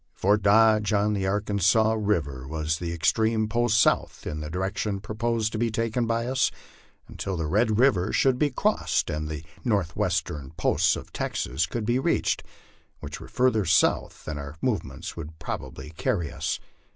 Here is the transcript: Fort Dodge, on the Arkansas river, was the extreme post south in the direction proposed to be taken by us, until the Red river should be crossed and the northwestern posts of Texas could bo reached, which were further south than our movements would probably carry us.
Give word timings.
Fort 0.15 0.41
Dodge, 0.41 0.93
on 0.93 1.13
the 1.13 1.27
Arkansas 1.27 1.93
river, 1.93 2.47
was 2.47 2.79
the 2.79 2.91
extreme 2.91 3.47
post 3.47 3.79
south 3.79 4.25
in 4.25 4.39
the 4.39 4.49
direction 4.49 4.99
proposed 4.99 5.51
to 5.51 5.59
be 5.59 5.69
taken 5.69 6.07
by 6.07 6.25
us, 6.25 6.49
until 7.07 7.37
the 7.37 7.45
Red 7.45 7.77
river 7.77 8.11
should 8.11 8.39
be 8.39 8.49
crossed 8.49 9.11
and 9.11 9.29
the 9.29 9.43
northwestern 9.63 10.53
posts 10.57 10.95
of 10.95 11.13
Texas 11.13 11.67
could 11.67 11.85
bo 11.85 11.99
reached, 12.01 12.41
which 12.99 13.19
were 13.21 13.27
further 13.27 13.63
south 13.63 14.25
than 14.25 14.39
our 14.39 14.55
movements 14.59 15.15
would 15.15 15.37
probably 15.37 15.91
carry 15.91 16.31
us. 16.31 16.59